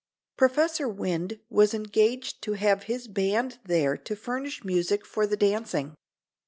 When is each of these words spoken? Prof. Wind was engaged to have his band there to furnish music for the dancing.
Prof. 0.35 0.79
Wind 0.79 1.41
was 1.51 1.75
engaged 1.75 2.41
to 2.41 2.53
have 2.53 2.81
his 2.89 3.07
band 3.07 3.59
there 3.63 3.95
to 3.97 4.15
furnish 4.15 4.65
music 4.65 5.05
for 5.05 5.27
the 5.27 5.37
dancing. 5.37 5.93